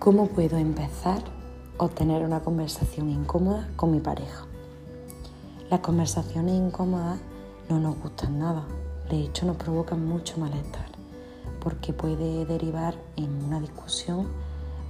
¿Cómo 0.00 0.28
puedo 0.28 0.56
empezar 0.56 1.22
a 1.78 1.86
tener 1.88 2.24
una 2.24 2.40
conversación 2.40 3.10
incómoda 3.10 3.68
con 3.76 3.90
mi 3.90 4.00
pareja? 4.00 4.46
Las 5.68 5.80
conversaciones 5.80 6.54
incómodas 6.54 7.20
no 7.68 7.80
nos 7.80 7.98
gustan 7.98 8.38
nada, 8.38 8.66
de 9.10 9.24
hecho 9.24 9.44
nos 9.44 9.58
provocan 9.58 10.02
mucho 10.02 10.38
malestar, 10.38 10.86
porque 11.62 11.92
puede 11.92 12.46
derivar 12.46 12.94
en 13.16 13.44
una 13.44 13.60
discusión 13.60 14.26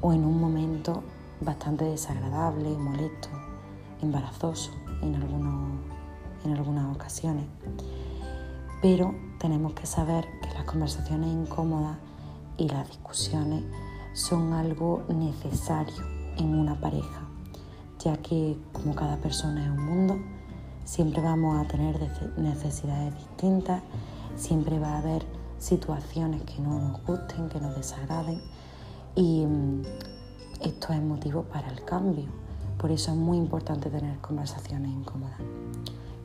o 0.00 0.12
en 0.12 0.24
un 0.24 0.40
momento 0.40 1.02
bastante 1.40 1.86
desagradable, 1.86 2.70
molesto, 2.78 3.30
embarazoso 4.02 4.70
en, 5.02 5.16
en 6.44 6.52
algunas 6.52 6.94
ocasiones. 6.94 7.46
Pero 8.80 9.12
tenemos 9.40 9.72
que 9.72 9.86
saber 9.86 10.24
que 10.40 10.54
las 10.54 10.62
conversaciones 10.62 11.32
incómodas 11.32 11.98
y 12.56 12.68
las 12.68 12.86
discusiones 12.86 13.64
son 14.12 14.52
algo 14.52 15.04
necesario 15.08 16.02
en 16.36 16.54
una 16.54 16.80
pareja, 16.80 17.28
ya 17.98 18.16
que 18.16 18.58
como 18.72 18.94
cada 18.94 19.16
persona 19.18 19.64
es 19.64 19.70
un 19.70 19.84
mundo, 19.84 20.18
siempre 20.84 21.22
vamos 21.22 21.64
a 21.64 21.68
tener 21.68 21.96
necesidades 22.36 23.14
distintas, 23.14 23.82
siempre 24.36 24.78
va 24.78 24.94
a 24.94 24.98
haber 24.98 25.24
situaciones 25.58 26.42
que 26.42 26.60
no 26.60 26.80
nos 26.80 27.04
gusten, 27.04 27.48
que 27.48 27.60
nos 27.60 27.76
desagraden 27.76 28.40
y 29.14 29.44
mm, 29.46 29.82
esto 30.62 30.92
es 30.92 31.02
motivo 31.02 31.44
para 31.44 31.68
el 31.68 31.84
cambio. 31.84 32.26
Por 32.78 32.90
eso 32.90 33.12
es 33.12 33.16
muy 33.16 33.36
importante 33.36 33.90
tener 33.90 34.18
conversaciones 34.20 34.90
incómodas. 34.90 35.38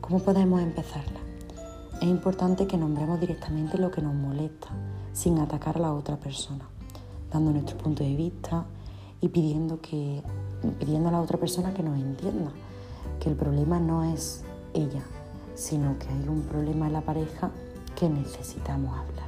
¿Cómo 0.00 0.20
podemos 0.20 0.60
empezarlas? 0.62 1.22
Es 2.00 2.08
importante 2.08 2.66
que 2.66 2.78
nombremos 2.78 3.20
directamente 3.20 3.78
lo 3.78 3.90
que 3.90 4.00
nos 4.00 4.14
molesta, 4.14 4.68
sin 5.12 5.38
atacar 5.38 5.76
a 5.76 5.80
la 5.80 5.92
otra 5.92 6.16
persona 6.16 6.66
dando 7.30 7.52
nuestro 7.52 7.76
punto 7.78 8.04
de 8.04 8.14
vista 8.14 8.66
y 9.20 9.28
pidiendo, 9.28 9.80
que, 9.80 10.22
pidiendo 10.78 11.08
a 11.08 11.12
la 11.12 11.20
otra 11.20 11.38
persona 11.38 11.74
que 11.74 11.82
nos 11.82 11.98
entienda, 11.98 12.50
que 13.20 13.28
el 13.28 13.36
problema 13.36 13.80
no 13.80 14.04
es 14.04 14.42
ella, 14.74 15.02
sino 15.54 15.98
que 15.98 16.08
hay 16.08 16.28
un 16.28 16.42
problema 16.42 16.86
en 16.86 16.92
la 16.92 17.00
pareja 17.00 17.50
que 17.98 18.08
necesitamos 18.08 18.90
hablar. 18.96 19.26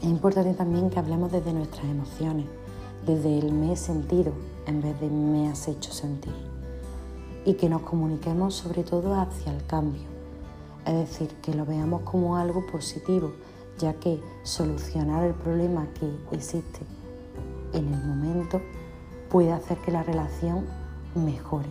Es 0.00 0.08
importante 0.08 0.54
también 0.54 0.90
que 0.90 0.98
hablemos 0.98 1.32
desde 1.32 1.52
nuestras 1.52 1.84
emociones, 1.84 2.46
desde 3.06 3.38
el 3.38 3.52
me 3.52 3.72
he 3.72 3.76
sentido 3.76 4.32
en 4.66 4.82
vez 4.82 5.00
de 5.00 5.08
me 5.08 5.48
has 5.48 5.68
hecho 5.68 5.92
sentir. 5.92 6.34
Y 7.44 7.54
que 7.54 7.68
nos 7.68 7.82
comuniquemos 7.82 8.54
sobre 8.54 8.84
todo 8.84 9.14
hacia 9.14 9.52
el 9.52 9.64
cambio, 9.66 10.02
es 10.86 10.94
decir, 10.94 11.28
que 11.42 11.54
lo 11.54 11.64
veamos 11.64 12.02
como 12.02 12.36
algo 12.36 12.64
positivo, 12.66 13.32
ya 13.82 13.94
que 13.94 14.20
solucionar 14.44 15.24
el 15.24 15.34
problema 15.34 15.88
que 15.98 16.08
existe 16.36 16.80
en 17.72 17.92
el 17.92 18.04
momento 18.04 18.62
puede 19.28 19.52
hacer 19.52 19.76
que 19.78 19.90
la 19.90 20.04
relación 20.04 20.66
mejore. 21.16 21.68